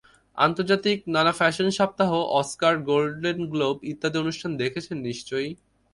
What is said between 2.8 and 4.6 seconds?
golden Globe ইত্যাদি অনুষ্ঠান